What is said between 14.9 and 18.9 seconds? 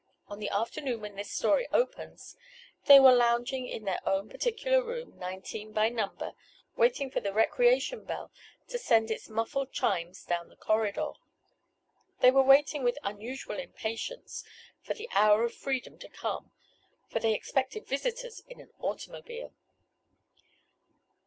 the "hour of freedom" to come, for they expected visitors in an